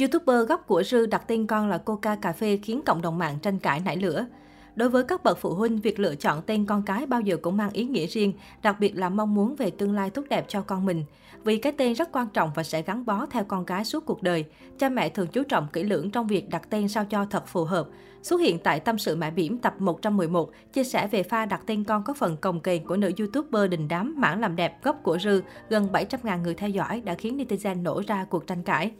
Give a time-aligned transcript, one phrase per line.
[0.00, 3.38] YouTuber gốc của Rư đặt tên con là Coca Cà Phê khiến cộng đồng mạng
[3.42, 4.26] tranh cãi nảy lửa.
[4.74, 7.56] Đối với các bậc phụ huynh, việc lựa chọn tên con cái bao giờ cũng
[7.56, 8.32] mang ý nghĩa riêng,
[8.62, 11.04] đặc biệt là mong muốn về tương lai tốt đẹp cho con mình.
[11.44, 14.22] Vì cái tên rất quan trọng và sẽ gắn bó theo con cái suốt cuộc
[14.22, 14.44] đời.
[14.78, 17.64] Cha mẹ thường chú trọng kỹ lưỡng trong việc đặt tên sao cho thật phù
[17.64, 17.88] hợp.
[18.22, 21.84] Xuất hiện tại Tâm sự mẹ bỉm tập 111, chia sẻ về pha đặt tên
[21.84, 25.18] con có phần cồng kềnh của nữ YouTuber đình đám mảng làm đẹp gốc của
[25.18, 28.92] Rư, gần 700.000 người theo dõi đã khiến netizen nổ ra cuộc tranh cãi.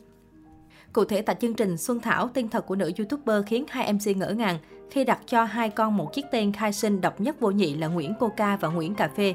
[0.92, 4.16] Cụ thể tại chương trình Xuân Thảo, tên thật của nữ YouTuber khiến hai MC
[4.16, 4.58] ngỡ ngàng
[4.90, 7.86] khi đặt cho hai con một chiếc tên khai sinh độc nhất vô nhị là
[7.86, 9.34] Nguyễn Coca và Nguyễn Cà Phê.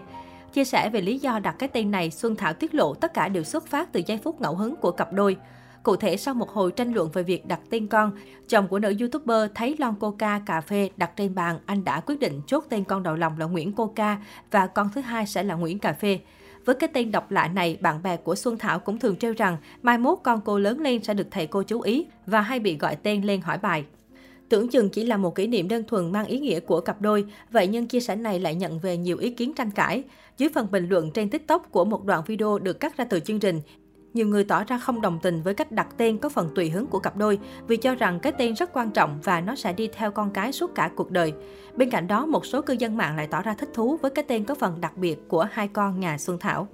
[0.54, 3.28] Chia sẻ về lý do đặt cái tên này, Xuân Thảo tiết lộ tất cả
[3.28, 5.38] đều xuất phát từ giây phút ngẫu hứng của cặp đôi.
[5.84, 8.12] Cụ thể, sau một hồi tranh luận về việc đặt tên con,
[8.50, 12.20] chồng của nữ YouTuber thấy lon Coca cà phê đặt trên bàn, anh đã quyết
[12.20, 14.18] định chốt tên con đầu lòng là Nguyễn Coca
[14.52, 16.20] và con thứ hai sẽ là Nguyễn Cà Phê.
[16.66, 19.58] Với cái tên độc lạ này, bạn bè của Xuân Thảo cũng thường trêu rằng
[19.82, 22.78] mai mốt con cô lớn lên sẽ được thầy cô chú ý và hay bị
[22.78, 23.86] gọi tên lên hỏi bài.
[24.50, 27.26] Tưởng chừng chỉ là một kỷ niệm đơn thuần mang ý nghĩa của cặp đôi,
[27.52, 30.04] vậy nhưng chia sẻ này lại nhận về nhiều ý kiến tranh cãi.
[30.38, 33.40] Dưới phần bình luận trên TikTok của một đoạn video được cắt ra từ chương
[33.40, 33.62] trình,
[34.14, 36.88] nhiều người tỏ ra không đồng tình với cách đặt tên có phần tùy hứng
[36.88, 39.90] của cặp đôi vì cho rằng cái tên rất quan trọng và nó sẽ đi
[39.94, 41.34] theo con cái suốt cả cuộc đời.
[41.76, 44.26] Bên cạnh đó, một số cư dân mạng lại tỏ ra thích thú với cái
[44.28, 46.68] tên có phần đặc biệt của hai con nhà Xuân Thảo.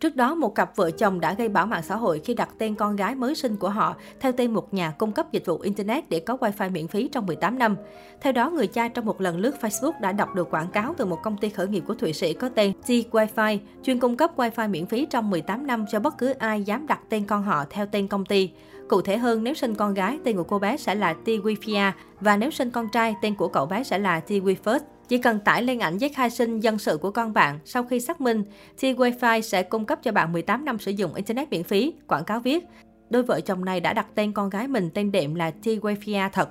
[0.00, 2.74] Trước đó, một cặp vợ chồng đã gây bão mạng xã hội khi đặt tên
[2.74, 6.10] con gái mới sinh của họ theo tên một nhà cung cấp dịch vụ Internet
[6.10, 7.76] để có wifi miễn phí trong 18 năm.
[8.20, 11.04] Theo đó, người cha trong một lần lướt Facebook đã đọc được quảng cáo từ
[11.04, 14.30] một công ty khởi nghiệp của Thụy Sĩ có tên T Wifi, chuyên cung cấp
[14.36, 17.64] wifi miễn phí trong 18 năm cho bất cứ ai dám đặt tên con họ
[17.70, 18.50] theo tên công ty.
[18.88, 21.92] Cụ thể hơn, nếu sinh con gái, tên của cô bé sẽ là T Wifia
[22.20, 24.80] và nếu sinh con trai, tên của cậu bé sẽ là T Wifirst.
[25.10, 28.00] Chỉ cần tải lên ảnh giấy khai sinh dân sự của con bạn, sau khi
[28.00, 28.44] xác minh,
[28.80, 32.40] T-Wi-Fi sẽ cung cấp cho bạn 18 năm sử dụng Internet miễn phí, quảng cáo
[32.40, 32.64] viết.
[33.10, 36.30] Đôi vợ chồng này đã đặt tên con gái mình tên đệm là t wi
[36.32, 36.48] thật.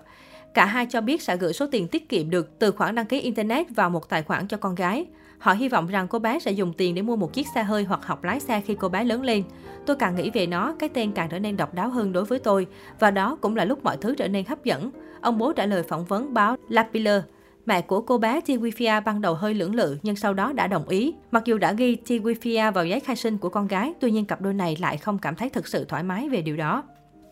[0.53, 3.19] Cả hai cho biết sẽ gửi số tiền tiết kiệm được từ khoản đăng ký
[3.19, 5.05] Internet vào một tài khoản cho con gái.
[5.37, 7.83] Họ hy vọng rằng cô bé sẽ dùng tiền để mua một chiếc xe hơi
[7.83, 9.43] hoặc học lái xe khi cô bé lớn lên.
[9.85, 12.39] Tôi càng nghĩ về nó, cái tên càng trở nên độc đáo hơn đối với
[12.39, 12.67] tôi.
[12.99, 14.91] Và đó cũng là lúc mọi thứ trở nên hấp dẫn.
[15.21, 17.23] Ông bố trả lời phỏng vấn báo Lapiller.
[17.69, 20.87] Mẹ của cô bé Tiwifia ban đầu hơi lưỡng lự nhưng sau đó đã đồng
[20.87, 21.13] ý.
[21.31, 24.41] Mặc dù đã ghi Tiwifia vào giấy khai sinh của con gái, tuy nhiên cặp
[24.41, 26.83] đôi này lại không cảm thấy thực sự thoải mái về điều đó.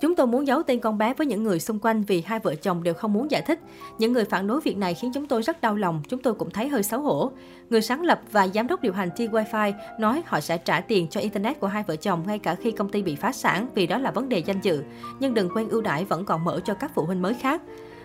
[0.02, 2.56] Chúng tôi muốn giấu tên con bé với những người xung quanh vì hai vợ
[2.56, 3.60] chồng đều không muốn giải thích.
[4.00, 6.50] Những người phản đối việc này khiến chúng tôi rất đau lòng, chúng tôi cũng
[6.50, 7.32] thấy hơi xấu hổ.
[7.70, 11.20] Người sáng lập và giám đốc điều hành T-Wi-Fi nói họ sẽ trả tiền cho
[11.22, 13.98] Internet của hai vợ chồng ngay cả khi công ty bị phá sản vì đó
[13.98, 14.84] là vấn đề danh dự.
[15.20, 17.62] Nhưng đừng quên ưu đãi vẫn còn mở cho các phụ huynh mới khác.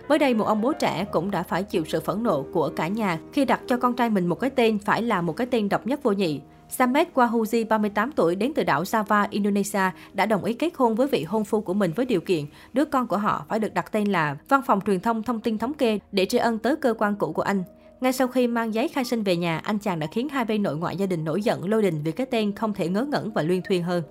[0.09, 2.87] Mới đây, một ông bố trẻ cũng đã phải chịu sự phẫn nộ của cả
[2.87, 5.69] nhà khi đặt cho con trai mình một cái tên phải là một cái tên
[5.69, 6.41] độc nhất vô nhị.
[6.69, 11.07] Samet Wahuji, 38 tuổi, đến từ đảo Java, Indonesia, đã đồng ý kết hôn với
[11.07, 13.91] vị hôn phu của mình với điều kiện đứa con của họ phải được đặt
[13.91, 16.93] tên là Văn phòng Truyền thông Thông tin Thống kê để tri ân tới cơ
[16.97, 17.63] quan cũ của anh.
[18.01, 20.63] Ngay sau khi mang giấy khai sinh về nhà, anh chàng đã khiến hai bên
[20.63, 23.31] nội ngoại gia đình nổi giận lôi đình vì cái tên không thể ngớ ngẩn
[23.31, 24.03] và luyên thuyên hơn.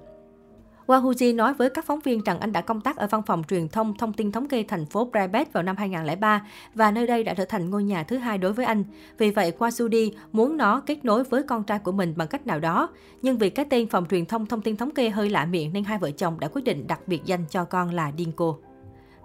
[0.86, 3.68] Wahuji nói với các phóng viên rằng anh đã công tác ở văn phòng truyền
[3.68, 7.34] thông thông tin thống kê thành phố Pribet vào năm 2003 và nơi đây đã
[7.34, 8.84] trở thành ngôi nhà thứ hai đối với anh.
[9.18, 12.60] Vì vậy, Wasudi muốn nó kết nối với con trai của mình bằng cách nào
[12.60, 12.88] đó.
[13.22, 15.84] Nhưng vì cái tên phòng truyền thông thông tin thống kê hơi lạ miệng nên
[15.84, 18.54] hai vợ chồng đã quyết định đặc biệt danh cho con là Dinko.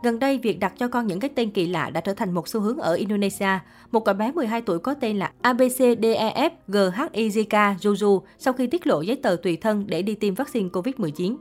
[0.04, 2.48] Gần đây, việc đặt cho con những cái tên kỳ lạ đã trở thành một
[2.48, 3.60] xu hướng ở Indonesia.
[3.92, 9.02] Một cậu bé 12 tuổi có tên là ABCDEF GHIZK Juju sau khi tiết lộ
[9.02, 11.36] giấy tờ tùy thân để đi tiêm vaccine COVID-19.